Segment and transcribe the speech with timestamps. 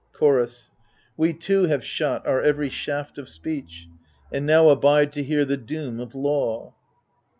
[0.13, 0.71] Chorus
[1.15, 3.87] We too have shot our every shaft of speech,
[4.31, 6.73] And now abide to hear the doom of law.